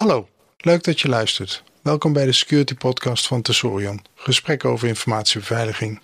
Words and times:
Hallo, 0.00 0.28
leuk 0.56 0.84
dat 0.84 1.00
je 1.00 1.08
luistert. 1.08 1.62
Welkom 1.82 2.12
bij 2.12 2.24
de 2.24 2.32
Security 2.32 2.74
Podcast 2.74 3.26
van 3.26 3.42
Tesorion, 3.42 4.04
gesprek 4.14 4.64
over 4.64 4.88
informatiebeveiliging. 4.88 6.00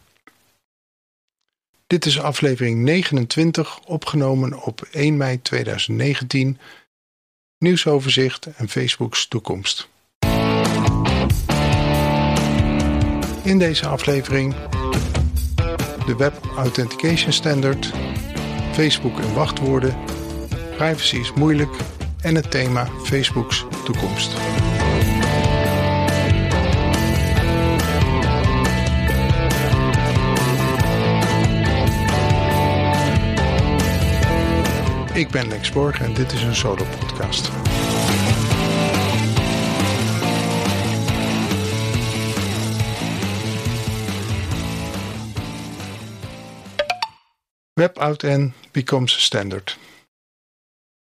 Dit 1.86 2.06
is 2.06 2.20
aflevering 2.20 2.82
29, 2.82 3.80
opgenomen 3.84 4.62
op 4.62 4.88
1 4.90 5.16
mei 5.16 5.42
2019. 5.42 6.58
Nieuwsoverzicht 7.58 8.46
en 8.46 8.68
Facebook's 8.68 9.28
toekomst. 9.28 9.88
In 13.42 13.58
deze 13.58 13.86
aflevering 13.86 14.54
de 16.06 16.14
Web 16.16 16.44
Authentication 16.56 17.32
Standard, 17.32 17.92
Facebook 18.72 19.18
en 19.18 19.34
wachtwoorden, 19.34 19.96
privacy 20.76 21.16
is 21.16 21.32
moeilijk 21.32 21.95
en 22.26 22.34
het 22.34 22.50
thema 22.50 22.86
Facebook's 23.02 23.64
toekomst. 23.84 24.32
Ik 35.14 35.30
ben 35.30 35.48
Lex 35.48 35.72
Borg 35.72 36.00
en 36.00 36.14
dit 36.14 36.32
is 36.32 36.42
een 36.42 36.56
solo 36.56 36.84
podcast. 36.98 37.50
WebAuthn 47.72 48.52
becomes 48.72 49.22
standard. 49.22 49.78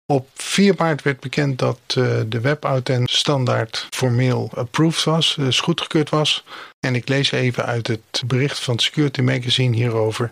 Op 0.08 0.30
4 0.34 0.74
maart 0.78 1.02
werd 1.02 1.20
bekend 1.20 1.60
dat 1.60 1.80
uh, 1.98 2.20
de 2.28 2.42
WebAuthn 2.42 3.06
standaard 3.06 3.88
formeel 3.90 4.50
approved 4.54 5.04
was, 5.04 5.36
dus 5.36 5.60
goedgekeurd 5.60 6.10
was. 6.10 6.44
En 6.80 6.96
ik 6.96 7.08
lees 7.08 7.32
even 7.32 7.66
uit 7.66 7.88
het 7.88 8.24
bericht 8.26 8.60
van 8.60 8.80
Security 8.80 9.22
Magazine 9.22 9.76
hierover. 9.76 10.32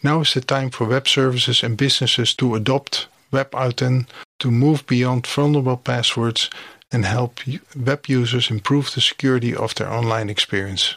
Now 0.00 0.20
is 0.20 0.32
the 0.32 0.44
time 0.44 0.70
for 0.70 0.88
web 0.88 1.06
services 1.06 1.64
and 1.64 1.76
businesses 1.76 2.34
to 2.34 2.54
adopt 2.54 3.08
WebAuthn 3.28 4.08
to 4.36 4.50
move 4.50 4.84
beyond 4.84 5.26
vulnerable 5.26 5.76
passwords 5.76 6.48
and 6.88 7.04
help 7.04 7.42
web 7.84 8.06
users 8.06 8.50
improve 8.50 8.90
the 8.90 9.00
security 9.00 9.54
of 9.54 9.72
their 9.72 9.92
online 9.92 10.30
experience. 10.30 10.96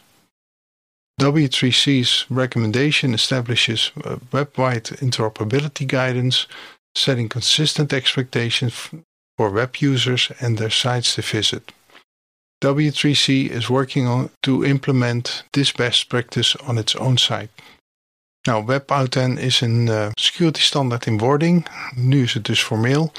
W3C's 1.22 2.26
recommendation 2.30 3.14
establishes 3.14 3.92
web-wide 4.32 4.90
interoperability 5.02 5.86
guidance, 5.86 6.48
setting 6.94 7.30
consistent 7.30 7.94
expectations 7.94 8.90
for 9.38 9.52
web 9.52 9.76
users 9.76 10.32
and 10.40 10.58
their 10.58 10.72
sites 10.72 11.14
to 11.16 11.22
visit. 11.22 11.72
W3C 12.62 13.50
is 13.50 13.70
working 13.70 14.08
on 14.08 14.30
to 14.42 14.66
implement 14.66 15.44
this 15.52 15.72
best 15.72 16.10
practice 16.10 16.56
on 16.56 16.78
its 16.78 16.96
own 16.96 17.18
site. 17.18 17.50
Nou, 18.48 18.66
WebAuthn 18.66 19.38
is 19.38 19.62
een 19.62 19.88
uh, 19.88 20.08
security 20.14 20.62
standaard 20.62 21.06
in 21.06 21.18
wording. 21.18 21.68
Nu 21.96 22.24
is 22.24 22.34
het 22.34 22.46
dus 22.46 22.64
formeel. 22.64 23.12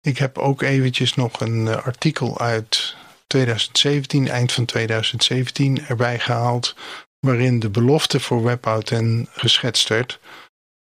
Ik 0.00 0.18
heb 0.18 0.38
ook 0.38 0.62
eventjes 0.62 1.14
nog 1.14 1.40
een 1.40 1.66
uh, 1.66 1.86
artikel 1.86 2.40
uit 2.40 2.96
2017, 3.26 4.28
eind 4.28 4.52
van 4.52 4.64
2017, 4.64 5.86
erbij 5.86 6.18
gehaald 6.18 6.74
waarin 7.20 7.60
de 7.60 7.70
belofte 7.70 8.20
voor 8.20 8.42
WebAuthn 8.42 9.28
geschetst 9.30 9.88
werd. 9.88 10.18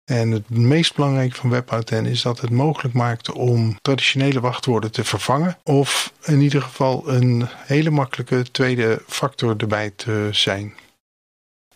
En 0.06 0.32
het 0.32 0.50
meest 0.50 0.96
belangrijke 0.96 1.36
van 1.36 1.50
WebAuthn 1.50 2.06
is 2.06 2.22
dat 2.22 2.42
het 2.42 2.50
mogelijk 2.50 2.94
maakt 2.94 3.32
om 3.32 3.78
traditionele 3.82 4.40
wachtwoorden 4.40 4.92
te 4.92 5.04
vervangen. 5.04 5.58
Of 5.64 6.14
in 6.24 6.42
ieder 6.42 6.62
geval 6.62 7.10
een 7.10 7.48
hele 7.50 7.90
makkelijke 7.90 8.52
tweede 8.52 9.02
factor 9.08 9.56
erbij 9.58 9.92
te 9.96 10.30
zijn. 10.32 10.74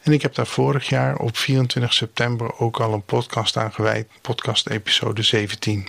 En 0.02 0.12
ik 0.12 0.22
heb 0.22 0.36
daar 0.36 0.48
vorig 0.48 0.90
jaar 0.90 1.18
op 1.18 1.38
24 1.38 1.94
september 1.94 2.60
ook 2.60 2.80
al 2.80 2.94
een 2.94 3.04
podcast 3.04 3.58
aan 3.58 3.74
gewijd, 3.74 4.08
podcast 4.22 4.70
episode 4.70 5.24
17. 5.24 5.88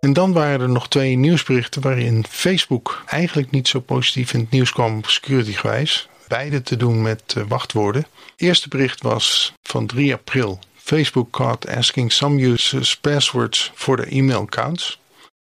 En 0.00 0.12
dan 0.12 0.32
waren 0.32 0.60
er 0.60 0.68
nog 0.68 0.88
twee 0.88 1.16
nieuwsberichten 1.16 1.82
waarin 1.82 2.24
Facebook 2.28 3.02
eigenlijk 3.06 3.50
niet 3.50 3.68
zo 3.68 3.80
positief 3.80 4.32
in 4.32 4.40
het 4.40 4.50
nieuws 4.50 4.72
kwam 4.72 5.04
security 5.04 5.52
gewijs 5.52 6.08
beide 6.28 6.62
te 6.62 6.76
doen 6.76 7.02
met 7.02 7.34
uh, 7.38 7.44
wachtwoorden. 7.48 8.02
Het 8.02 8.40
eerste 8.40 8.68
bericht 8.68 9.02
was 9.02 9.52
van 9.62 9.86
3 9.86 10.12
april. 10.12 10.58
Facebook 10.88 11.32
caught 11.32 11.68
asking 11.68 12.10
some 12.10 12.38
users 12.38 12.94
passwords 12.94 13.70
for 13.74 13.96
their 13.96 14.08
email 14.10 14.44
accounts. 14.44 14.96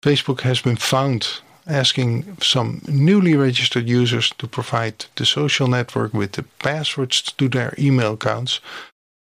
Facebook 0.06 0.42
has 0.42 0.62
been 0.62 0.78
found 0.78 1.42
asking 1.66 2.38
some 2.40 2.82
newly 2.88 3.36
registered 3.36 3.88
users 3.90 4.30
to 4.38 4.48
provide 4.48 5.06
the 5.16 5.26
social 5.26 5.68
network 5.68 6.14
with 6.14 6.34
the 6.34 6.44
passwords 6.60 7.22
to 7.22 7.50
their 7.50 7.74
email 7.80 8.14
accounts, 8.14 8.60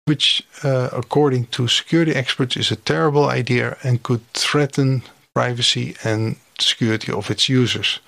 which, 0.05 0.43
uh, 0.62 0.89
according 0.93 1.47
to 1.47 1.67
security 1.67 2.15
experts, 2.15 2.56
is 2.56 2.71
a 2.71 2.77
terrible 2.77 3.28
idea 3.28 3.77
and 3.83 4.03
could 4.03 4.23
threaten 4.33 5.03
privacy 5.34 5.97
and 6.05 6.37
security 6.59 7.11
of 7.12 7.31
its 7.31 7.49
users. 7.49 8.00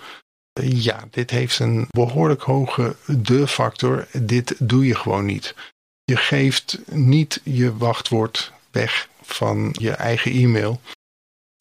Ja, 0.63 1.05
dit 1.11 1.31
heeft 1.31 1.59
een 1.59 1.87
behoorlijk 1.91 2.43
hoge 2.43 2.97
de-factor. 3.07 4.07
Dit 4.13 4.55
doe 4.59 4.87
je 4.87 4.95
gewoon 4.95 5.25
niet. 5.25 5.55
Je 6.09 6.17
geeft 6.17 6.79
niet 6.91 7.41
je 7.45 7.77
wachtwoord 7.77 8.53
weg 8.71 9.09
van 9.23 9.75
je 9.79 9.91
eigen 9.91 10.31
e-mail. 10.31 10.81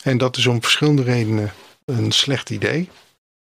En 0.04 0.18
dat 0.18 0.38
is 0.38 0.46
om 0.46 0.62
verschillende 0.62 1.04
redenen 1.04 1.54
een 1.86 2.12
slecht 2.12 2.50
idee. 2.50 2.90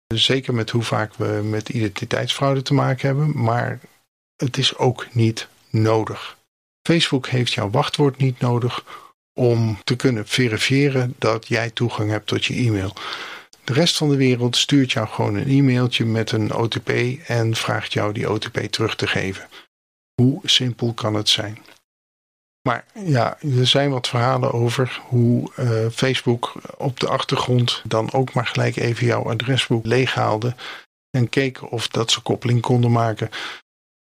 Zeker 0.08 0.54
met 0.54 0.70
hoe 0.70 0.84
vaak 0.84 1.14
we 1.14 1.42
met 1.44 1.70
identiteitsfraude 1.70 2.62
te 2.62 2.74
maken 2.74 3.08
hebben. 3.08 3.44
Maar 3.44 3.80
het 4.36 4.58
is 4.58 4.78
ook 4.78 5.08
niet 5.12 5.48
nodig. 5.70 6.38
Facebook 6.82 7.28
heeft 7.28 7.54
jouw 7.54 7.70
wachtwoord 7.70 8.18
niet 8.18 8.40
nodig 8.40 8.84
om 9.34 9.80
te 9.84 9.96
kunnen 9.96 10.28
verifiëren 10.28 11.16
dat 11.18 11.48
jij 11.48 11.70
toegang 11.70 12.10
hebt 12.10 12.28
tot 12.28 12.46
je 12.46 12.54
e-mail. 12.54 12.94
De 13.64 13.74
rest 13.74 13.98
van 13.98 14.10
de 14.10 14.18
wereld 14.18 14.58
stuurt 14.58 14.92
jou 14.92 15.08
gewoon 15.08 15.36
een 15.36 15.50
e-mailtje 15.50 16.06
met 16.06 16.32
een 16.32 16.54
OTP 16.54 16.90
en 17.28 17.56
vraagt 17.56 17.94
jou 17.94 18.14
die 18.14 18.30
OTP 18.30 18.58
terug 18.58 18.96
te 18.96 19.08
geven. 19.08 19.48
Hoe 20.20 20.40
simpel 20.44 20.94
kan 20.94 21.14
het 21.14 21.30
zijn? 21.30 21.58
Maar 22.62 22.86
ja, 22.94 23.38
er 23.58 23.68
zijn 23.68 23.90
wat 23.90 24.08
verhalen 24.08 24.52
over 24.52 25.02
hoe 25.08 25.52
uh, 25.60 25.90
Facebook 25.92 26.54
op 26.78 27.00
de 27.00 27.08
achtergrond 27.08 27.82
dan 27.86 28.12
ook 28.12 28.34
maar 28.34 28.46
gelijk 28.46 28.76
even 28.76 29.06
jouw 29.06 29.30
adresboek 29.30 29.86
leeghaalde 29.86 30.56
en 31.18 31.30
keek 31.30 31.72
of 31.72 31.88
dat 31.88 32.12
ze 32.12 32.22
koppeling 32.22 32.62
konden 32.62 32.92
maken. 32.92 33.30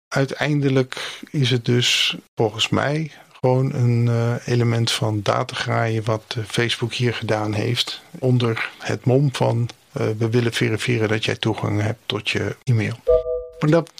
Uiteindelijk 0.08 1.22
is 1.32 1.50
het 1.50 1.66
dus 1.66 2.18
volgens 2.36 2.70
mij 2.70 3.12
gewoon 3.40 3.74
een 3.74 4.06
uh, 4.06 4.48
element 4.48 4.92
van 4.92 5.22
datagraaien 5.22 6.04
wat 6.04 6.36
uh, 6.38 6.44
Facebook 6.44 6.94
hier 6.94 7.14
gedaan 7.14 7.54
heeft. 7.54 8.02
Onder 8.20 8.70
het 8.80 9.06
mom 9.06 9.36
van 9.36 9.70
we 9.92 10.30
willen 10.30 10.54
verifiëren 10.54 11.08
dat 11.08 11.26
jij 11.26 11.36
toegang 11.36 11.82
hebt 11.82 12.00
tot 12.06 12.30
je 12.30 12.56
e-mail. 12.64 13.19
Maar 13.60 13.70
dat 13.70 13.92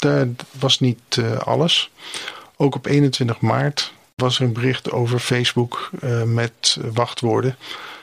was 0.60 0.80
niet 0.80 1.22
alles. 1.44 1.92
Ook 2.58 2.76
op 2.76 2.86
21 2.86 3.42
maart 3.42 3.94
was 4.16 4.40
er 4.40 4.46
een 4.46 4.54
bericht 4.54 4.92
over 4.92 5.20
Facebook 5.20 5.90
met 6.26 6.78
wachtwoorden. 6.94 7.56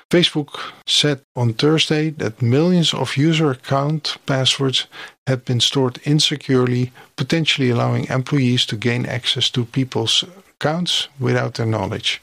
Facebook 0.09 0.73
said 0.85 1.21
on 1.33 1.55
Thursday 1.55 2.15
that 2.17 2.41
millions 2.41 2.95
of 2.95 3.17
user 3.17 3.51
account 3.51 4.19
passwords 4.25 4.89
had 5.25 5.45
been 5.45 5.61
stored 5.61 5.99
insecurely, 6.03 6.93
potentially 7.15 7.73
allowing 7.73 8.09
employees 8.09 8.65
to 8.65 8.77
gain 8.79 9.09
access 9.09 9.51
to 9.51 9.65
people's 9.65 10.25
accounts 10.55 11.09
without 11.17 11.55
their 11.55 11.67
knowledge. 11.67 12.21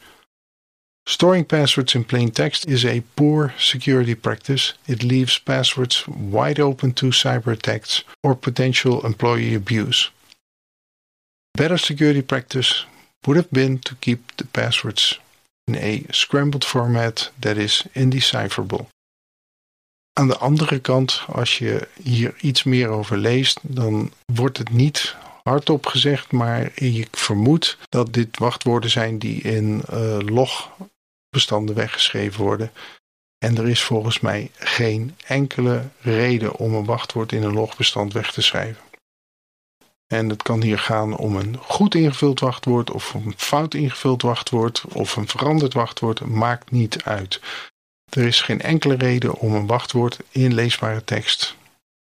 Storing 1.06 1.46
passwords 1.46 1.96
in 1.96 2.06
plain 2.06 2.32
text 2.32 2.66
is 2.66 2.86
a 2.86 3.04
poor 3.16 3.54
security 3.58 4.16
practice. 4.16 4.74
It 4.88 5.04
leaves 5.04 5.38
passwords 5.38 6.06
wide 6.08 6.60
open 6.60 6.94
to 6.94 7.08
cyber 7.08 7.52
attacks 7.52 8.04
or 8.24 8.36
potential 8.36 9.06
employee 9.06 9.54
abuse. 9.54 10.12
Better 11.58 11.78
security 11.78 12.22
practice 12.22 12.86
would 13.26 13.38
have 13.38 13.52
been 13.52 13.80
to 13.80 13.96
keep 13.96 14.36
the 14.38 14.46
passwords 14.46 15.20
in 15.68 15.76
a 15.76 16.06
scrambled 16.12 16.66
format 16.66 17.30
that 17.40 17.58
is 17.58 17.84
indecipherable. 17.94 18.88
Aan 20.14 20.28
de 20.28 20.38
andere 20.38 20.80
kant, 20.80 21.24
als 21.28 21.58
je 21.58 21.88
hier 22.04 22.34
iets 22.40 22.64
meer 22.64 22.90
over 22.90 23.18
leest, 23.18 23.60
dan 23.62 24.12
wordt 24.26 24.58
het 24.58 24.70
niet 24.70 25.16
hardop 25.44 25.86
gezegd, 25.86 26.32
maar 26.32 26.72
ik 26.76 27.08
vermoed 27.12 27.78
dat 27.90 28.14
dit 28.14 28.38
wachtwoorden 28.38 28.90
zijn 28.90 29.20
die 29.20 29.42
in 29.42 29.84
uh, 29.94 30.18
logbestanden 31.34 31.76
weggeschreven 31.76 32.44
worden. 32.44 32.72
En 33.38 33.58
er 33.58 33.70
is 33.70 33.84
volgens 33.84 34.20
mij 34.20 34.52
geen 34.54 35.16
enkele 35.26 35.88
reden 36.02 36.56
om 36.56 36.74
een 36.74 36.86
wachtwoord 36.86 37.32
in 37.32 37.44
een 37.44 37.54
logbestand 37.54 38.14
weg 38.14 38.32
te 38.32 38.42
schrijven. 38.42 38.84
En 40.08 40.30
het 40.30 40.44
kan 40.44 40.62
hier 40.62 40.80
gaan 40.80 41.18
om 41.18 41.36
een 41.36 41.58
goed 41.58 41.96
ingevuld 41.96 42.40
wachtwoord 42.40 42.92
of 42.92 43.14
een 43.14 43.34
fout 43.38 43.74
ingevuld 43.74 44.22
wachtwoord 44.22 44.84
of 44.94 45.16
een 45.16 45.28
veranderd 45.28 45.74
wachtwoord, 45.74 46.20
maakt 46.20 46.72
niet 46.72 47.04
uit. 47.04 47.42
Er 48.10 48.26
is 48.26 48.42
geen 48.42 48.62
enkele 48.62 48.96
reden 48.96 49.34
om 49.34 49.54
een 49.54 49.68
wachtwoord 49.68 50.20
in 50.30 50.54
leesbare 50.54 51.04
tekst 51.04 51.56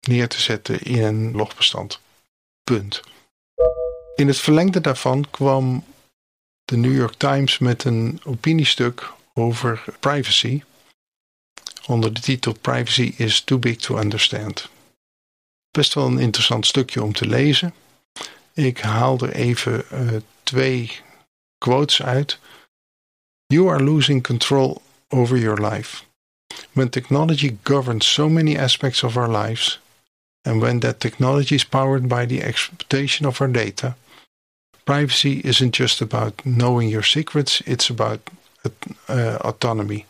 neer 0.08 0.28
te 0.28 0.42
zetten 0.42 0.82
in 0.82 1.04
een 1.04 1.32
logbestand. 1.32 2.00
Punt. 2.64 3.02
In 4.16 4.28
het 4.28 4.38
verlengde 4.38 4.82
daarvan 4.82 5.26
kwam 5.32 5.84
de 6.66 6.78
New 6.78 6.96
York 6.96 7.14
Times 7.14 7.58
met 7.58 7.84
een 7.84 8.20
opiniestuk 8.24 9.12
over 9.34 9.84
privacy 10.00 10.62
onder 11.88 12.14
de 12.14 12.22
titel 12.22 12.54
Privacy 12.54 13.14
is 13.18 13.42
too 13.42 13.60
big 13.60 13.76
to 13.78 13.98
understand. 13.98 14.70
Best 15.72 15.94
wel 15.94 16.06
een 16.06 16.20
interessant 16.20 16.66
stukje 16.66 17.04
om 17.04 17.14
te 17.14 17.28
lezen. 17.28 17.74
Ik 18.54 18.80
haal 18.80 19.20
er 19.20 19.32
even 19.32 19.86
uh, 19.94 20.22
twee 20.44 20.92
quotes 21.58 22.02
uit. 22.02 22.40
You 23.46 23.70
are 23.70 23.84
losing 23.84 24.24
control 24.24 24.82
over 25.08 25.38
your 25.38 25.70
life. 25.70 26.04
When 26.72 26.90
technology 26.90 27.58
governs 27.64 28.14
so 28.14 28.30
many 28.30 28.58
aspects 28.58 29.04
of 29.04 29.18
our 29.18 29.30
lives, 29.30 29.80
and 30.42 30.62
when 30.62 30.80
that 30.80 31.00
technology 31.00 31.54
is 31.54 31.66
powered 31.66 32.08
by 32.08 32.26
the 32.26 32.42
exploitation 32.42 33.28
of 33.28 33.42
our 33.42 33.52
data, 33.52 33.96
privacy 34.86 35.40
isn't 35.44 35.76
just 35.76 36.02
about 36.02 36.42
knowing 36.44 36.90
your 36.90 37.04
secrets, 37.04 37.62
it's 37.62 37.90
about 37.90 38.20
uh, 39.10 39.36
autonomy. 39.36 40.06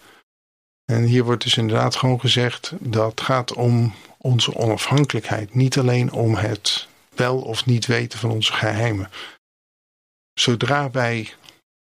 En 0.85 1.03
hier 1.03 1.23
wordt 1.23 1.43
dus 1.43 1.57
inderdaad 1.57 1.95
gewoon 1.95 2.19
gezegd 2.19 2.71
dat 2.79 3.21
gaat 3.21 3.53
om 3.53 3.93
onze 4.17 4.55
onafhankelijkheid. 4.55 5.53
Niet 5.55 5.77
alleen 5.77 6.11
om 6.11 6.35
het 6.35 6.87
wel 7.15 7.41
of 7.41 7.65
niet 7.65 7.85
weten 7.85 8.19
van 8.19 8.31
onze 8.31 8.53
geheimen. 8.53 9.09
Zodra 10.33 10.91
wij 10.91 11.33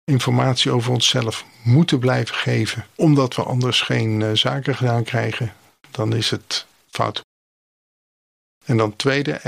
informatie 0.04 0.70
over 0.70 0.92
onszelf 0.92 1.44
moeten 1.62 1.98
blijven 1.98 2.34
geven, 2.34 2.86
omdat 2.94 3.34
we 3.34 3.42
anders 3.42 3.80
geen 3.80 4.20
uh, 4.20 4.32
zaken 4.32 4.76
gedaan 4.76 5.04
krijgen, 5.04 5.54
dan 5.90 6.14
is 6.14 6.30
het 6.30 6.66
fout. 6.90 7.24
En 8.64 8.76
dan 8.76 8.96
tweede, 8.96 9.40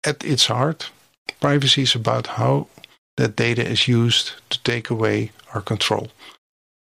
at 0.00 0.22
its 0.22 0.46
heart, 0.46 0.92
privacy 1.40 1.82
is 1.82 1.94
about 1.94 2.26
how 2.38 2.68
that 3.16 3.36
data 3.36 3.66
is 3.66 3.88
used 3.88 4.32
to 4.50 4.62
take 4.62 4.90
away 4.90 5.32
our 5.54 5.60
control. 5.60 6.08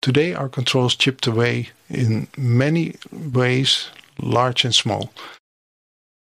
Today, 0.02 0.34
our 0.34 0.48
control 0.48 0.86
is 0.86 0.96
chipped 0.96 1.26
away 1.26 1.70
in 1.88 2.28
many 2.36 2.96
ways, 3.12 3.88
large 4.20 4.64
and 4.64 4.74
small. 4.74 5.12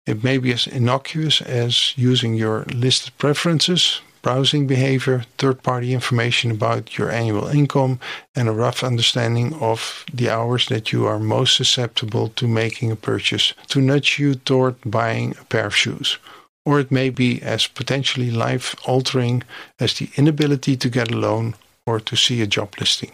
It 0.07 0.25
may 0.25 0.39
be 0.39 0.53
as 0.53 0.67
innocuous 0.67 1.41
as 1.43 1.97
using 1.97 2.35
your 2.35 2.65
listed 2.65 3.17
preferences, 3.19 4.01
browsing 4.23 4.67
behavior, 4.67 5.25
third 5.37 5.63
party 5.63 5.93
information 5.93 6.51
about 6.51 6.99
your 6.99 7.11
annual 7.11 7.47
income, 7.47 8.01
and 8.35 8.49
a 8.49 8.53
rough 8.53 8.83
understanding 8.83 9.55
of 9.55 10.05
the 10.13 10.29
hours 10.31 10.67
that 10.69 10.93
you 10.93 11.07
are 11.07 11.19
most 11.19 11.57
susceptible 11.57 12.29
to 12.31 12.49
making 12.49 12.91
a 12.91 12.97
purchase 12.97 13.55
to 13.69 13.81
nudge 13.81 14.19
you 14.19 14.35
toward 14.35 14.77
buying 14.85 15.37
a 15.41 15.45
pair 15.45 15.67
of 15.67 15.77
shoes. 15.77 16.19
Or 16.69 16.79
it 16.79 16.91
may 16.91 17.11
be 17.11 17.41
as 17.45 17.69
potentially 17.69 18.31
life 18.31 18.77
altering 18.85 19.43
as 19.77 19.95
the 19.95 20.09
inability 20.15 20.77
to 20.77 20.89
get 20.91 21.11
a 21.11 21.17
loan 21.17 21.55
or 21.85 22.03
to 22.03 22.17
see 22.17 22.43
a 22.43 22.47
job 22.47 22.79
listing. 22.79 23.13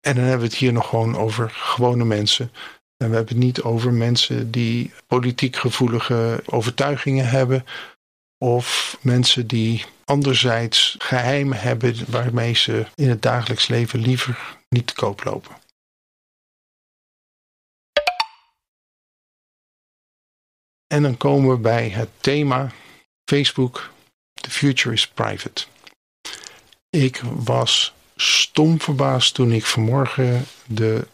En 0.00 0.14
dan 0.14 0.24
hebben 0.24 0.40
we 0.40 0.46
het 0.46 0.56
hier 0.56 0.72
nog 0.72 0.88
gewoon 0.88 1.16
over 1.16 1.50
gewone 1.50 2.04
mensen. 2.04 2.52
En 2.96 3.08
we 3.10 3.16
hebben 3.16 3.34
het 3.34 3.44
niet 3.44 3.62
over 3.62 3.92
mensen 3.92 4.50
die 4.50 4.92
politiek 5.06 5.56
gevoelige 5.56 6.42
overtuigingen 6.46 7.28
hebben. 7.28 7.64
Of 8.38 8.98
mensen 9.00 9.46
die 9.46 9.84
anderzijds 10.04 10.96
geheimen 10.98 11.60
hebben 11.60 11.94
waarmee 12.08 12.54
ze 12.54 12.86
in 12.94 13.08
het 13.08 13.22
dagelijks 13.22 13.68
leven 13.68 14.00
liever 14.00 14.56
niet 14.68 14.86
te 14.86 14.94
koop 14.94 15.24
lopen. 15.24 15.56
En 20.92 21.02
dan 21.02 21.16
komen 21.16 21.50
we 21.50 21.56
bij 21.56 21.88
het 21.88 22.08
thema 22.20 22.70
Facebook, 23.24 23.90
The 24.34 24.50
Future 24.50 24.94
is 24.94 25.08
Private. 25.08 25.64
Ik 26.90 27.20
was 27.24 27.94
stom 28.16 28.80
verbaasd 28.80 29.34
toen 29.34 29.52
ik 29.52 29.64
vanmorgen 29.64 30.44
de 30.66 31.06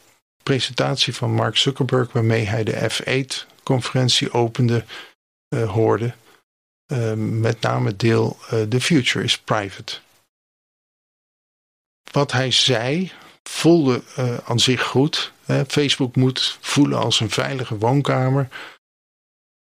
presentatie 0.43 1.15
van 1.15 1.33
Mark 1.33 1.57
Zuckerberg, 1.57 2.13
waarmee 2.13 2.45
hij 2.45 2.65
de 2.65 2.91
F8-conferentie 2.91 4.33
opende, 4.33 4.85
uh, 5.49 5.71
hoorde. 5.71 6.15
Uh, 6.93 7.13
met 7.15 7.61
name 7.61 7.97
deel 7.97 8.39
uh, 8.53 8.63
The 8.63 8.81
Future 8.81 9.25
is 9.25 9.39
Private. 9.39 9.99
Wat 12.13 12.33
hij 12.33 12.51
zei 12.51 13.13
voelde 13.43 14.03
aan 14.45 14.61
zich 14.61 14.83
goed. 14.83 15.33
Facebook 15.67 16.17
moet 16.17 16.59
voelen 16.61 16.99
als 16.99 17.21
een 17.21 17.31
veilige 17.31 17.79
woonkamer. 17.79 18.49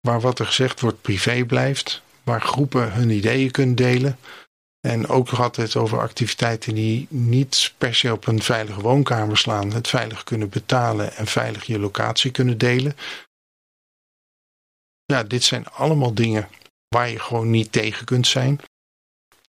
Waar 0.05 0.21
wat 0.21 0.39
er 0.39 0.45
gezegd 0.45 0.79
wordt 0.79 1.01
privé 1.01 1.45
blijft. 1.45 2.01
Waar 2.23 2.41
groepen 2.41 2.93
hun 2.93 3.09
ideeën 3.09 3.51
kunnen 3.51 3.75
delen. 3.75 4.17
En 4.87 5.07
ook 5.07 5.29
had 5.29 5.55
het 5.55 5.75
over 5.75 5.99
activiteiten 5.99 6.75
die 6.75 7.07
niet 7.09 7.73
per 7.77 7.95
se 7.95 8.11
op 8.11 8.27
een 8.27 8.41
veilige 8.41 8.81
woonkamer 8.81 9.37
slaan. 9.37 9.73
Het 9.73 9.87
veilig 9.87 10.23
kunnen 10.23 10.49
betalen 10.49 11.15
en 11.15 11.27
veilig 11.27 11.63
je 11.63 11.79
locatie 11.79 12.31
kunnen 12.31 12.57
delen. 12.57 12.95
Ja, 15.05 15.23
dit 15.23 15.43
zijn 15.43 15.67
allemaal 15.67 16.13
dingen 16.13 16.49
waar 16.87 17.09
je 17.09 17.19
gewoon 17.19 17.49
niet 17.49 17.71
tegen 17.71 18.05
kunt 18.05 18.27
zijn. 18.27 18.59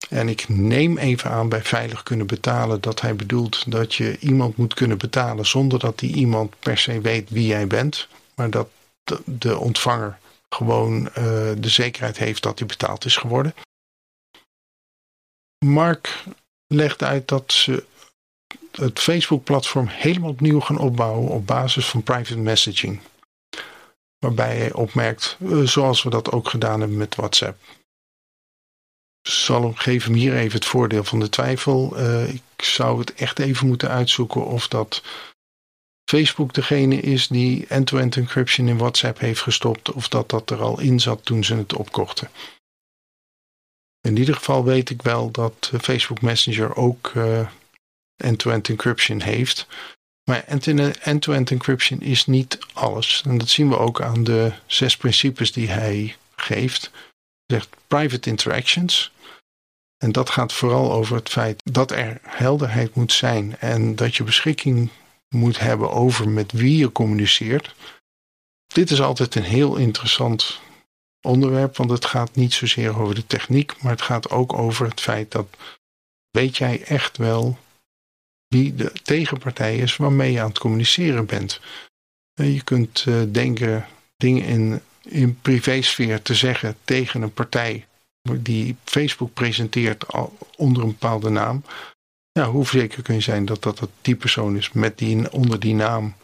En 0.10 0.30
ik 0.30 0.50
neem 0.50 0.98
even 0.98 1.30
aan 1.30 1.50
bij 1.50 1.64
veilig 1.64 2.04
kunnen 2.04 2.28
betalen 2.28 2.82
dat 2.82 3.02
hij 3.02 3.16
bedoelt 3.16 3.72
dat 3.72 3.96
je 3.96 4.18
iemand 4.20 4.58
moet 4.58 4.74
kunnen 4.74 4.98
betalen 4.98 5.46
zonder 5.46 5.80
dat 5.80 6.00
die 6.00 6.16
iemand 6.16 6.60
per 6.60 6.78
se 6.78 7.02
weet 7.02 7.30
wie 7.30 7.48
jij 7.48 7.68
bent. 7.68 8.08
Maar 8.36 8.50
dat 8.50 8.70
de 9.26 9.58
ontvanger 9.58 10.20
gewoon 10.54 11.02
uh, 11.06 11.14
de 11.58 11.70
zekerheid 11.70 12.18
heeft 12.18 12.44
dat 12.44 12.60
hij 12.60 12.68
betaald 12.68 13.06
is 13.06 13.18
geworden. 13.18 13.54
Mark 15.66 16.24
legt 16.68 17.04
uit 17.04 17.28
dat 17.28 17.52
ze 17.52 17.86
het 18.72 19.00
Facebook-platform 19.00 19.88
helemaal 19.88 20.30
opnieuw 20.30 20.60
gaan 20.60 20.78
opbouwen 20.78 21.30
op 21.30 21.48
basis 21.48 21.86
van 21.86 22.04
private 22.04 22.38
messaging. 22.38 23.02
Waarbij 24.18 24.58
hij 24.58 24.74
opmerkt, 24.74 25.38
eh, 25.40 25.62
zoals 25.62 26.04
we 26.04 26.10
dat 26.10 26.32
ook 26.32 26.50
gedaan 26.50 26.80
hebben 26.80 26.98
met 26.98 27.16
WhatsApp. 27.16 27.62
Zal 29.22 29.74
geef 29.74 30.04
hem 30.04 30.14
hier 30.14 30.36
even 30.36 30.56
het 30.56 30.66
voordeel 30.66 31.04
van 31.04 31.20
de 31.20 31.30
twijfel. 31.30 32.00
Uh, 32.00 32.34
ik 32.34 32.42
zou 32.58 33.00
het 33.00 33.14
echt 33.14 33.40
even 33.40 33.68
moeten 33.68 33.90
uitzoeken 33.90 34.46
of 34.46 34.68
dat 34.68 35.04
Facebook 36.12 36.54
degene 36.54 36.96
is 36.96 37.28
die 37.28 37.66
end-to-end 37.68 38.16
-end 38.16 38.28
encryption 38.28 38.68
in 38.68 38.78
WhatsApp 38.78 39.20
heeft 39.20 39.42
gestopt. 39.42 39.92
Of 39.92 40.08
dat 40.08 40.30
dat 40.30 40.50
er 40.50 40.62
al 40.62 40.80
in 40.80 41.00
zat 41.00 41.26
toen 41.26 41.44
ze 41.44 41.56
het 41.56 41.74
opkochten. 41.74 42.30
In 44.02 44.18
ieder 44.18 44.36
geval 44.36 44.64
weet 44.64 44.90
ik 44.90 45.02
wel 45.02 45.32
dat 45.32 45.72
Facebook 45.82 46.22
Messenger 46.22 46.76
ook 46.76 47.12
uh, 47.16 47.48
end-to-end 48.16 48.70
encryption 48.70 49.22
heeft. 49.22 49.68
Maar 50.24 50.44
end-to-end 51.02 51.52
encryption 51.52 52.02
is 52.02 52.26
niet 52.26 52.60
alles. 52.74 53.22
En 53.26 53.38
dat 53.38 53.50
zien 53.50 53.70
we 53.70 53.78
ook 53.78 54.02
aan 54.02 54.24
de 54.24 54.54
zes 54.66 54.98
principes 54.98 55.52
die 55.52 55.70
hij 55.70 56.16
geeft. 56.36 56.92
Hij 57.46 57.58
zegt 57.58 57.70
private 57.88 58.30
interactions. 58.30 59.12
En 59.98 60.12
dat 60.12 60.30
gaat 60.30 60.54
vooral 60.54 60.92
over 60.92 61.16
het 61.16 61.30
feit 61.30 61.62
dat 61.64 61.92
er 61.92 62.20
helderheid 62.22 62.96
moet 62.96 63.14
zijn 63.14 63.58
en 63.60 63.96
dat 63.96 64.16
je 64.16 64.24
beschikking 64.24 64.90
moet 65.36 65.60
hebben 65.60 65.92
over 65.92 66.30
met 66.30 66.52
wie 66.52 66.78
je 66.78 66.92
communiceert. 66.92 67.76
Dit 68.68 68.92
is 68.92 69.02
altijd 69.02 69.36
een 69.36 69.44
heel 69.44 69.76
interessant 69.76 70.62
onderwerp, 71.22 71.78
want 71.78 71.90
het 71.90 72.06
gaat 72.06 72.36
niet 72.36 72.54
zozeer 72.54 73.00
over 73.00 73.16
de 73.16 73.28
techniek, 73.28 73.82
maar 73.82 73.92
het 73.92 74.02
gaat 74.02 74.30
ook 74.30 74.54
over 74.54 74.88
het 74.88 75.02
feit 75.02 75.32
dat 75.32 75.48
weet 76.32 76.58
jij 76.58 76.84
echt 76.84 77.18
wel 77.18 77.58
wie 78.48 78.76
de 78.76 78.92
tegenpartij 79.04 79.78
is 79.78 79.98
waarmee 79.98 80.32
je 80.32 80.42
aan 80.42 80.50
het 80.50 80.60
communiceren 80.60 81.26
bent. 81.26 81.60
Je 82.34 82.64
kunt 82.64 83.06
uh, 83.08 83.22
denken 83.32 83.88
dingen 84.18 84.44
in, 84.44 84.82
in 85.04 85.40
privésfeer 85.42 86.22
te 86.22 86.36
zeggen 86.36 86.78
tegen 86.84 87.22
een 87.22 87.34
partij 87.34 87.86
die 88.22 88.76
Facebook 88.84 89.34
presenteert 89.34 90.06
onder 90.58 90.84
een 90.84 90.90
bepaalde 90.90 91.30
naam. 91.30 91.64
Ja, 92.32 92.50
hoe 92.50 92.66
zeker 92.66 93.04
kun 93.04 93.16
je 93.16 93.22
zijn 93.22 93.46
dat 93.46 93.64
dat 93.64 93.90
die 94.02 94.16
persoon 94.16 94.58
is 94.58 94.72
met 94.72 94.98
die, 94.98 95.32
onder 95.32 95.60
die 95.60 95.76
naam? 95.76 96.16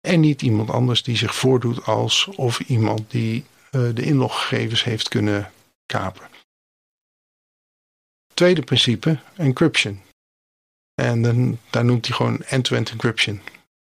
En 0.00 0.20
niet 0.20 0.42
iemand 0.42 0.70
anders 0.70 1.02
die 1.02 1.16
zich 1.16 1.34
voordoet 1.34 1.84
als 1.84 2.26
of 2.26 2.60
iemand 2.60 3.10
die 3.10 3.44
eh, 3.70 3.88
de 3.94 4.02
inloggegevens 4.02 4.84
heeft 4.84 5.08
kunnen 5.08 5.52
kapen. 5.86 6.28
Tweede 8.34 8.62
principe, 8.62 9.18
encryption. 9.36 10.02
En 10.94 11.22
dan, 11.22 11.58
daar 11.70 11.84
noemt 11.84 12.06
hij 12.06 12.16
gewoon 12.16 12.42
end-to-end 12.42 12.90
encryption. 12.90 13.40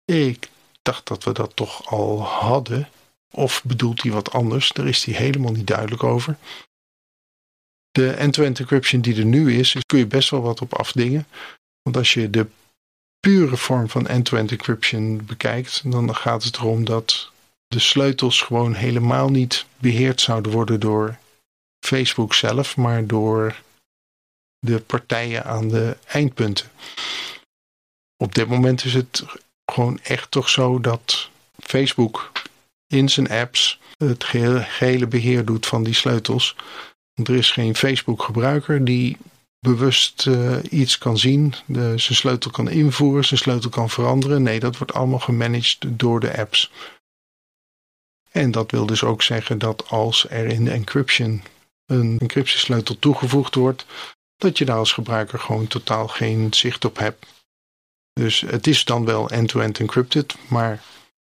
Ik 0.05 0.49
dacht 0.81 1.07
dat 1.07 1.23
we 1.23 1.31
dat 1.31 1.55
toch 1.55 1.85
al 1.85 2.23
hadden. 2.23 2.89
Of 3.31 3.63
bedoelt 3.63 4.01
hij 4.01 4.11
wat 4.11 4.31
anders? 4.31 4.69
Daar 4.71 4.87
is 4.87 5.03
hij 5.05 5.13
helemaal 5.13 5.51
niet 5.51 5.67
duidelijk 5.67 6.03
over. 6.03 6.37
De 7.91 8.11
end-to-end 8.11 8.59
encryption 8.59 9.01
die 9.01 9.17
er 9.17 9.25
nu 9.25 9.57
is, 9.57 9.75
kun 9.85 9.99
je 9.99 10.07
best 10.07 10.29
wel 10.29 10.41
wat 10.41 10.61
op 10.61 10.73
afdingen. 10.73 11.27
Want 11.81 11.97
als 11.97 12.13
je 12.13 12.29
de 12.29 12.47
pure 13.19 13.57
vorm 13.57 13.89
van 13.89 14.07
end-to-end 14.07 14.51
encryption 14.51 15.25
bekijkt, 15.25 15.91
dan 15.91 16.15
gaat 16.15 16.43
het 16.43 16.55
erom 16.55 16.85
dat 16.85 17.31
de 17.67 17.79
sleutels 17.79 18.41
gewoon 18.41 18.73
helemaal 18.73 19.29
niet 19.29 19.65
beheerd 19.77 20.21
zouden 20.21 20.51
worden 20.51 20.79
door 20.79 21.17
Facebook 21.85 22.33
zelf, 22.33 22.77
maar 22.77 23.07
door 23.07 23.61
de 24.59 24.79
partijen 24.79 25.45
aan 25.45 25.67
de 25.67 25.97
eindpunten. 26.05 26.71
Op 28.17 28.35
dit 28.35 28.47
moment 28.47 28.85
is 28.85 28.93
het 28.93 29.25
gewoon 29.65 29.99
echt 29.99 30.31
toch 30.31 30.49
zo 30.49 30.79
dat 30.79 31.29
Facebook 31.57 32.31
in 32.87 33.09
zijn 33.09 33.29
apps 33.29 33.79
het 33.97 34.23
gehele 34.23 35.07
beheer 35.07 35.45
doet 35.45 35.65
van 35.65 35.83
die 35.83 35.93
sleutels. 35.93 36.55
Er 37.23 37.35
is 37.35 37.51
geen 37.51 37.75
Facebook-gebruiker 37.75 38.85
die 38.85 39.17
bewust 39.59 40.25
uh, 40.25 40.57
iets 40.69 40.97
kan 40.97 41.17
zien, 41.17 41.53
de, 41.65 41.97
zijn 41.97 42.17
sleutel 42.17 42.51
kan 42.51 42.69
invoeren, 42.69 43.25
zijn 43.25 43.39
sleutel 43.39 43.69
kan 43.69 43.89
veranderen. 43.89 44.43
Nee, 44.43 44.59
dat 44.59 44.77
wordt 44.77 44.93
allemaal 44.93 45.19
gemanaged 45.19 45.77
door 45.87 46.19
de 46.19 46.37
apps. 46.37 46.71
En 48.31 48.51
dat 48.51 48.71
wil 48.71 48.85
dus 48.85 49.03
ook 49.03 49.21
zeggen 49.21 49.57
dat 49.57 49.89
als 49.89 50.29
er 50.29 50.45
in 50.45 50.63
de 50.63 50.71
encryption 50.71 51.41
een 51.85 52.17
encryptiesleutel 52.19 52.99
toegevoegd 52.99 53.55
wordt, 53.55 53.85
dat 54.37 54.57
je 54.57 54.65
daar 54.65 54.77
als 54.77 54.91
gebruiker 54.91 55.39
gewoon 55.39 55.67
totaal 55.67 56.07
geen 56.07 56.53
zicht 56.53 56.85
op 56.85 56.97
hebt. 56.97 57.25
Dus 58.13 58.41
het 58.41 58.67
is 58.67 58.85
dan 58.85 59.05
wel 59.05 59.29
end-to-end 59.29 59.79
encrypted, 59.79 60.35
maar 60.47 60.83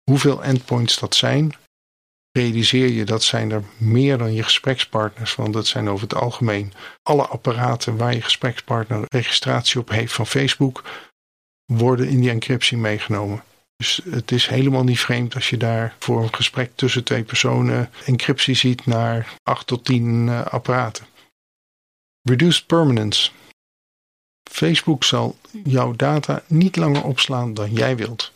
hoeveel 0.04 0.44
endpoints 0.44 1.00
dat 1.00 1.16
zijn, 1.16 1.54
realiseer 2.38 2.90
je 2.90 3.04
dat 3.04 3.24
zijn 3.24 3.52
er 3.52 3.64
meer 3.78 4.18
dan 4.18 4.34
je 4.34 4.44
gesprekspartners, 4.44 5.36
want 5.36 5.54
dat 5.54 5.68
zijn 5.68 5.90
over 5.90 6.08
het 6.08 6.18
algemeen 6.18 6.74
alle 7.04 7.28
apparaten 7.28 7.98
waar 7.98 8.14
je 8.14 8.22
gesprekspartner 8.22 9.06
registratie 9.08 9.80
op 9.80 9.90
heeft 9.90 10.14
van 10.14 10.28
Facebook, 10.28 10.84
worden 11.66 12.08
in 12.08 12.20
die 12.20 12.30
encryptie 12.30 12.78
meegenomen. 12.78 13.44
Dus 13.76 14.02
het 14.10 14.32
is 14.32 14.48
helemaal 14.48 14.84
niet 14.84 15.00
vreemd 15.00 15.36
als 15.36 15.50
je 15.50 15.58
daar 15.58 15.96
voor 16.00 16.24
een 16.24 16.34
gesprek 16.34 16.72
tussen 16.76 17.04
twee 17.04 17.24
personen 17.24 17.90
encryptie 18.06 18.56
ziet 18.56 18.86
naar 18.86 19.34
8 19.44 19.68
tot 19.68 19.86
10 19.86 20.28
uh, 20.28 20.40
eh, 20.40 20.46
apparaten. 20.46 21.06
Reduced 22.22 22.66
permanence. 22.66 23.32
Facebook 24.52 25.04
zal 25.04 25.38
jouw 25.64 25.94
data 25.96 26.44
niet 26.48 26.76
langer 26.76 27.04
opslaan 27.04 27.54
dan 27.54 27.72
jij 27.74 27.96
wilt. 27.96 28.32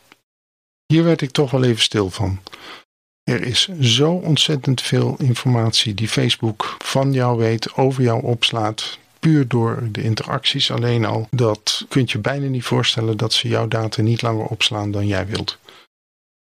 Hier 0.86 1.04
werd 1.04 1.22
ik 1.22 1.32
toch 1.32 1.52
wel 1.52 1.64
even 1.64 1.82
stil 1.82 2.10
van. 2.10 2.40
Er 3.32 3.44
is 3.44 3.68
zo 3.80 4.12
ontzettend 4.12 4.82
veel 4.82 5.16
informatie 5.18 5.94
die 5.94 6.08
Facebook 6.08 6.76
van 6.78 7.14
jou 7.14 7.38
weet, 7.38 7.74
over 7.74 8.04
jou 8.04 8.24
opslaat, 8.24 8.98
puur 9.20 9.48
door 9.48 9.88
de 9.92 10.02
interacties 10.02 10.72
alleen 10.72 11.06
al, 11.06 11.28
dat 11.30 11.86
kunt 11.90 12.12
je 12.12 12.18
bijna 12.18 12.48
niet 12.48 12.64
voorstellen 12.64 13.18
dat 13.18 13.34
ze 13.34 13.48
jouw 13.48 13.68
data 13.68 14.02
niet 14.02 14.22
langer 14.22 14.46
opslaan 14.46 14.92
dan 14.92 15.08
jij 15.08 15.28
wilt. 15.28 15.58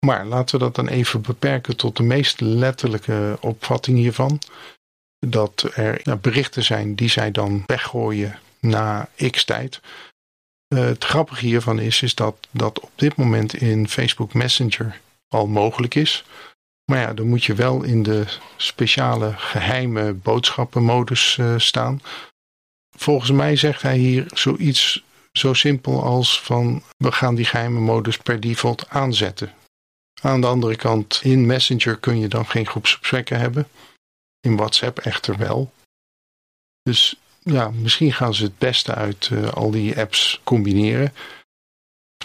Maar 0.07 0.27
laten 0.27 0.59
we 0.59 0.65
dat 0.65 0.75
dan 0.75 0.89
even 0.89 1.21
beperken 1.21 1.77
tot 1.77 1.97
de 1.97 2.03
meest 2.03 2.41
letterlijke 2.41 3.39
opvatting 3.41 3.99
hiervan. 3.99 4.39
Dat 5.27 5.71
er 5.75 6.19
berichten 6.21 6.65
zijn 6.65 6.95
die 6.95 7.09
zij 7.09 7.31
dan 7.31 7.63
weggooien 7.67 8.39
na 8.61 9.09
x 9.31 9.45
tijd. 9.45 9.81
Uh, 10.69 10.81
het 10.81 11.05
grappige 11.05 11.47
hiervan 11.47 11.79
is, 11.79 12.03
is 12.03 12.15
dat 12.15 12.47
dat 12.51 12.81
op 12.81 12.91
dit 12.95 13.17
moment 13.17 13.55
in 13.55 13.89
Facebook 13.89 14.35
Messenger 14.35 15.01
al 15.29 15.47
mogelijk 15.47 15.95
is. 15.95 16.25
Maar 16.91 16.99
ja, 16.99 17.15
dan 17.15 17.27
moet 17.27 17.45
je 17.45 17.55
wel 17.55 17.83
in 17.83 18.03
de 18.03 18.25
speciale 18.57 19.33
geheime 19.33 20.13
boodschappenmodus 20.13 21.37
uh, 21.37 21.59
staan. 21.59 22.01
Volgens 22.97 23.31
mij 23.31 23.57
zegt 23.57 23.83
hij 23.83 23.97
hier 23.97 24.25
zoiets 24.35 25.05
zo 25.33 25.53
simpel 25.53 26.03
als 26.03 26.43
van 26.43 26.83
we 26.97 27.13
gaan 27.13 27.35
die 27.35 27.45
geheime 27.45 27.81
modus 27.81 28.17
per 28.17 28.41
default 28.41 28.89
aanzetten. 28.89 29.55
Aan 30.23 30.41
de 30.41 30.47
andere 30.47 30.77
kant, 30.77 31.21
in 31.23 31.47
Messenger 31.47 31.99
kun 31.99 32.19
je 32.19 32.29
dan 32.29 32.47
geen 32.47 32.67
groepsgesprekken 32.67 33.39
hebben. 33.39 33.69
In 34.41 34.57
WhatsApp 34.57 34.99
echter 34.99 35.37
wel. 35.37 35.73
Dus 36.83 37.17
ja, 37.43 37.71
misschien 37.71 38.13
gaan 38.13 38.35
ze 38.35 38.43
het 38.43 38.59
beste 38.59 38.95
uit 38.95 39.29
uh, 39.29 39.49
al 39.49 39.71
die 39.71 39.99
apps 39.99 40.41
combineren. 40.45 41.13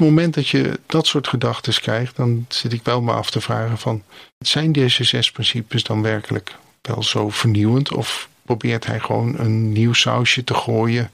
Moment 0.01 0.33
dat 0.33 0.47
je 0.47 0.79
dat 0.85 1.07
soort 1.07 1.27
gedachten 1.27 1.73
krijgt, 1.73 2.15
dan 2.15 2.45
zit 2.49 2.73
ik 2.73 2.83
wel 2.83 3.01
me 3.01 3.11
af 3.11 3.31
te 3.31 3.41
vragen 3.41 3.77
van, 3.77 4.03
zijn 4.37 4.71
deze 4.71 5.03
zes 5.03 5.31
principes 5.31 5.83
dan 5.83 6.01
werkelijk 6.01 6.55
wel 6.81 7.03
zo 7.03 7.29
vernieuwend? 7.29 7.91
Of 7.93 8.29
probeert 8.41 8.85
hij 8.85 8.99
gewoon 8.99 9.39
een 9.39 9.71
nieuw 9.71 9.93
sausje 9.93 10.43
te 10.43 10.53
gooien 10.53 11.11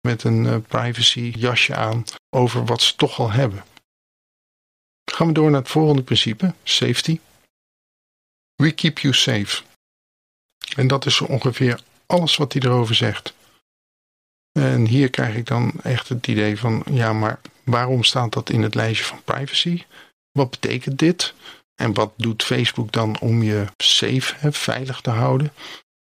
met 0.00 0.24
een 0.24 0.44
uh, 0.44 0.56
privacy 0.68 1.32
jasje 1.36 1.74
aan 1.74 2.04
over 2.30 2.64
wat 2.64 2.82
ze 2.82 2.96
toch 2.96 3.18
al 3.18 3.30
hebben? 3.30 3.64
Gaan 5.12 5.26
we 5.26 5.32
door 5.32 5.50
naar 5.50 5.60
het 5.60 5.70
volgende 5.70 6.02
principe, 6.02 6.54
safety. 6.62 7.20
We 8.54 8.72
keep 8.72 8.98
you 8.98 9.14
safe. 9.14 9.62
En 10.76 10.86
dat 10.86 11.06
is 11.06 11.16
zo 11.16 11.24
ongeveer 11.24 11.80
alles 12.06 12.36
wat 12.36 12.52
hij 12.52 12.62
erover 12.62 12.94
zegt. 12.94 13.34
En 14.52 14.86
hier 14.86 15.10
krijg 15.10 15.36
ik 15.36 15.46
dan 15.46 15.72
echt 15.82 16.08
het 16.08 16.26
idee 16.26 16.58
van, 16.58 16.82
ja, 16.90 17.12
maar 17.12 17.40
waarom 17.66 18.04
staat 18.04 18.32
dat 18.32 18.50
in 18.50 18.62
het 18.62 18.74
lijstje 18.74 19.04
van 19.04 19.22
privacy? 19.24 19.84
Wat 20.32 20.50
betekent 20.50 20.98
dit? 20.98 21.34
En 21.74 21.94
wat 21.94 22.12
doet 22.16 22.42
Facebook 22.42 22.92
dan 22.92 23.18
om 23.20 23.42
je 23.42 23.66
safe, 23.76 24.52
veilig 24.52 25.00
te 25.00 25.10
houden? 25.10 25.52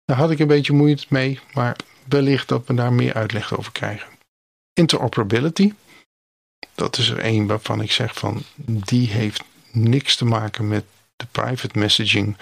Daar 0.06 0.18
had 0.18 0.32
ik 0.32 0.39
een 0.39 0.48
beetje 0.48 0.74
moeite 0.74 1.06
mee, 1.10 1.39
maar 1.53 1.75
wellicht 2.08 2.48
dat 2.48 2.68
we 2.68 2.74
daar 2.74 2.94
meer 2.94 3.13
uitleg 3.13 3.58
over 3.58 3.72
krijgen. 3.72 4.08
Interoperability, 4.74 5.74
dat 6.75 6.98
is 6.98 7.10
er 7.10 7.20
één 7.20 7.48
waarvan 7.48 7.82
ik 7.82 7.91
zeg 7.91 8.13
van, 8.13 8.44
die 8.65 9.08
heeft 9.08 9.44
niks 9.72 10.15
te 10.15 10.25
maken 10.25 10.68
met 10.68 10.86
de 11.15 11.25
private 11.32 11.79
messaging. 11.79 12.38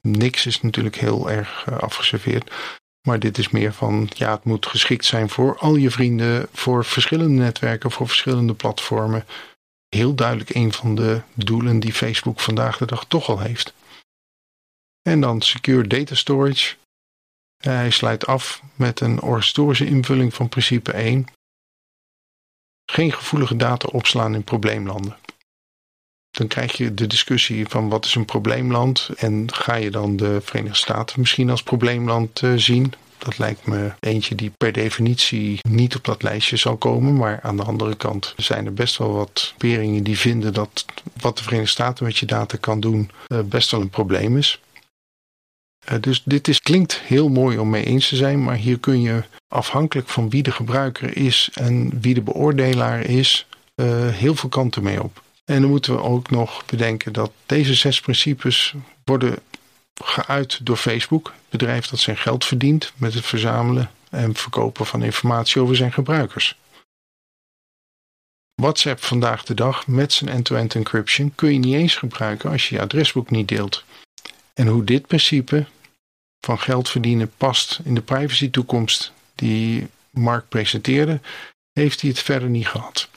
Niks 0.00 0.46
is 0.46 0.60
natuurlijk 0.60 0.96
heel 0.96 1.30
erg 1.30 1.66
uh, 1.68 1.78
afgeserveerd. 1.78 2.50
Maar 3.08 3.18
dit 3.18 3.38
is 3.38 3.48
meer 3.48 3.72
van, 3.72 4.10
ja, 4.14 4.32
het 4.32 4.44
moet 4.44 4.66
geschikt 4.66 5.04
zijn 5.04 5.28
voor 5.28 5.58
al 5.58 5.76
je 5.76 5.90
vrienden, 5.90 6.48
voor 6.52 6.84
verschillende 6.84 7.42
netwerken, 7.42 7.90
voor 7.90 8.06
verschillende 8.06 8.54
platformen. 8.54 9.26
Heel 9.88 10.14
duidelijk 10.14 10.54
een 10.54 10.72
van 10.72 10.94
de 10.94 11.22
doelen 11.34 11.80
die 11.80 11.92
Facebook 11.92 12.40
vandaag 12.40 12.76
de 12.76 12.86
dag 12.86 13.04
toch 13.04 13.28
al 13.28 13.40
heeft. 13.40 13.74
En 15.02 15.20
dan 15.20 15.40
Secure 15.40 15.86
Data 15.86 16.14
Storage. 16.14 16.76
Hij 17.56 17.90
sluit 17.90 18.26
af 18.26 18.62
met 18.74 19.00
een 19.00 19.20
organisatorische 19.20 19.86
invulling 19.86 20.34
van 20.34 20.48
principe 20.48 20.92
1. 20.92 21.26
Geen 22.90 23.12
gevoelige 23.12 23.56
data 23.56 23.88
opslaan 23.92 24.34
in 24.34 24.44
probleemlanden. 24.44 25.16
Dan 26.38 26.46
krijg 26.46 26.76
je 26.76 26.94
de 26.94 27.06
discussie 27.06 27.68
van 27.68 27.88
wat 27.88 28.04
is 28.04 28.14
een 28.14 28.24
probleemland 28.24 29.08
en 29.16 29.52
ga 29.52 29.74
je 29.74 29.90
dan 29.90 30.16
de 30.16 30.40
Verenigde 30.42 30.76
Staten 30.76 31.20
misschien 31.20 31.50
als 31.50 31.62
probleemland 31.62 32.42
uh, 32.42 32.52
zien. 32.56 32.92
Dat 33.18 33.38
lijkt 33.38 33.66
me 33.66 33.92
eentje 34.00 34.34
die 34.34 34.50
per 34.56 34.72
definitie 34.72 35.58
niet 35.68 35.96
op 35.96 36.04
dat 36.04 36.22
lijstje 36.22 36.56
zal 36.56 36.76
komen. 36.76 37.16
Maar 37.16 37.40
aan 37.42 37.56
de 37.56 37.62
andere 37.62 37.96
kant 37.96 38.34
zijn 38.36 38.66
er 38.66 38.74
best 38.74 38.96
wel 38.96 39.12
wat 39.12 39.54
peringen 39.56 40.02
die 40.02 40.18
vinden 40.18 40.52
dat 40.54 40.84
wat 41.20 41.36
de 41.36 41.42
Verenigde 41.42 41.70
Staten 41.70 42.04
met 42.04 42.16
je 42.16 42.26
data 42.26 42.56
kan 42.60 42.80
doen 42.80 43.10
uh, 43.28 43.38
best 43.40 43.70
wel 43.70 43.80
een 43.80 43.90
probleem 43.90 44.36
is. 44.36 44.60
Uh, 45.92 46.00
dus 46.00 46.22
dit 46.24 46.48
is, 46.48 46.60
klinkt 46.60 47.00
heel 47.00 47.28
mooi 47.28 47.58
om 47.58 47.70
mee 47.70 47.84
eens 47.84 48.08
te 48.08 48.16
zijn, 48.16 48.44
maar 48.44 48.56
hier 48.56 48.78
kun 48.78 49.00
je 49.00 49.22
afhankelijk 49.48 50.08
van 50.08 50.30
wie 50.30 50.42
de 50.42 50.52
gebruiker 50.52 51.16
is 51.16 51.50
en 51.54 52.00
wie 52.00 52.14
de 52.14 52.22
beoordelaar 52.22 53.00
is, 53.00 53.46
heel 54.12 54.34
veel 54.34 54.48
kanten 54.48 54.82
mee 54.82 55.02
op. 55.02 55.22
En 55.48 55.60
dan 55.60 55.70
moeten 55.70 55.94
we 55.94 56.02
ook 56.02 56.30
nog 56.30 56.64
bedenken 56.66 57.12
dat 57.12 57.32
deze 57.46 57.74
zes 57.74 58.00
principes 58.00 58.74
worden 59.04 59.38
geuit 60.04 60.66
door 60.66 60.76
Facebook, 60.76 61.26
het 61.26 61.48
bedrijf 61.48 61.86
dat 61.86 61.98
zijn 61.98 62.16
geld 62.16 62.44
verdient 62.44 62.92
met 62.96 63.14
het 63.14 63.26
verzamelen 63.26 63.90
en 64.10 64.34
verkopen 64.34 64.86
van 64.86 65.02
informatie 65.02 65.60
over 65.60 65.76
zijn 65.76 65.92
gebruikers. 65.92 66.56
WhatsApp 68.54 69.04
vandaag 69.04 69.44
de 69.44 69.54
dag 69.54 69.86
met 69.86 70.12
zijn 70.12 70.30
end-to-end 70.30 70.74
encryption 70.74 71.32
kun 71.34 71.52
je 71.52 71.58
niet 71.58 71.74
eens 71.74 71.96
gebruiken 71.96 72.50
als 72.50 72.68
je 72.68 72.74
je 72.74 72.80
adresboek 72.80 73.30
niet 73.30 73.48
deelt. 73.48 73.84
En 74.54 74.66
hoe 74.66 74.84
dit 74.84 75.06
principe 75.06 75.66
van 76.40 76.58
geld 76.58 76.88
verdienen 76.88 77.32
past 77.36 77.80
in 77.84 77.94
de 77.94 78.02
privacy 78.02 78.50
toekomst 78.50 79.12
die 79.34 79.88
Mark 80.10 80.48
presenteerde, 80.48 81.20
heeft 81.72 82.00
hij 82.00 82.10
het 82.10 82.18
verder 82.18 82.48
niet 82.48 82.68
gehad. 82.68 83.08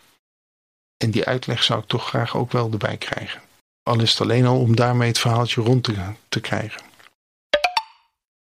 En 1.01 1.11
die 1.11 1.25
uitleg 1.25 1.63
zou 1.63 1.79
ik 1.79 1.87
toch 1.87 2.07
graag 2.07 2.35
ook 2.37 2.51
wel 2.51 2.71
erbij 2.71 2.97
krijgen. 2.97 3.41
Al 3.83 4.01
is 4.01 4.11
het 4.11 4.21
alleen 4.21 4.45
al 4.45 4.59
om 4.59 4.75
daarmee 4.75 5.07
het 5.07 5.19
verhaaltje 5.19 5.61
rond 5.61 5.89
te, 6.29 6.39
krijgen. 6.39 6.81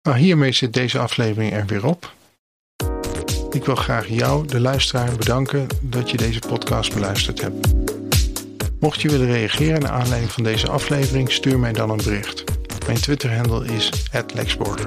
Nou, 0.03 0.19
hiermee 0.19 0.53
zit 0.53 0.73
deze 0.73 0.99
aflevering 0.99 1.53
er 1.53 1.67
weer 1.67 1.87
op. 1.87 2.13
Ik 3.51 3.65
wil 3.65 3.75
graag 3.75 4.09
jou, 4.09 4.47
de 4.47 4.61
luisteraar, 4.61 5.17
bedanken 5.17 5.67
dat 5.81 6.11
je 6.11 6.17
deze 6.17 6.39
podcast 6.39 6.95
beluisterd 6.95 7.41
hebt. 7.41 7.73
Mocht 8.81 9.01
je 9.01 9.11
willen 9.11 9.27
reageren 9.27 9.81
naar 9.81 9.91
aanleiding 9.91 10.33
van 10.33 10.43
deze 10.43 10.69
aflevering, 10.69 11.33
stuur 11.33 11.59
mij 11.59 11.73
dan 11.73 11.91
een 11.91 11.97
bericht. 11.97 12.45
Mijn 12.87 13.01
Twitter-handle 13.01 13.65
is 13.67 13.91
@lexborder. 14.35 14.87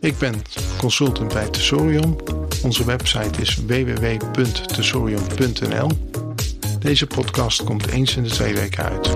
Ik 0.00 0.18
ben 0.18 0.42
consultant 0.78 1.32
bij 1.32 1.48
Tesorion 1.48 2.20
Onze 2.62 2.84
website 2.84 3.40
is 3.40 3.54
www.tesorium.nl. 3.54 5.90
Deze 6.78 7.06
podcast 7.06 7.64
komt 7.64 7.86
eens 7.86 8.16
in 8.16 8.22
de 8.22 8.28
twee 8.28 8.54
weken 8.54 8.84
uit. 8.84 9.10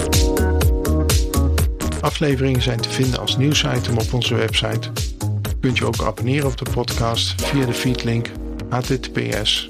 Afleveringen 2.01 2.63
zijn 2.63 2.81
te 2.81 2.91
vinden 2.91 3.21
als 3.21 3.37
nieuwsitem 3.37 3.99
op 3.99 4.13
onze 4.13 4.35
website. 4.35 4.91
Kunt 5.61 5.79
je 5.79 5.85
ook 5.85 6.03
abonneren 6.03 6.47
op 6.47 6.57
de 6.57 6.71
podcast 6.71 7.43
via 7.43 7.67
de 7.67 7.73
feedlink 7.73 8.31
https 8.69 9.67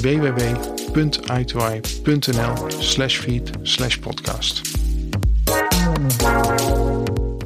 www.i2i.nl 0.00 2.54
feed 3.08 4.00
podcast. 4.00 4.60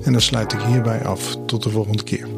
En 0.02 0.12
dan 0.12 0.20
sluit 0.20 0.52
ik 0.52 0.60
hierbij 0.60 1.04
af. 1.04 1.36
Tot 1.46 1.62
de 1.62 1.70
volgende 1.70 2.02
keer. 2.02 2.33